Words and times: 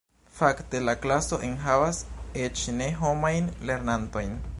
Fakte, 0.35 0.79
la 0.85 0.95
klaso 1.01 1.39
enhavas 1.49 1.99
eĉ 2.47 2.65
ne-homajn 2.79 3.53
lernantojn. 3.71 4.35